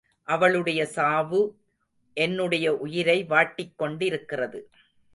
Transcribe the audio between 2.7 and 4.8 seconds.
உயிரை வாட்டிக்கொண்டிருக்கிறது.